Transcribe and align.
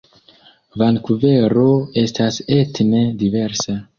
Vankuvero 0.81 1.67
estas 2.03 2.41
etne 2.57 3.05
diversa. 3.23 3.81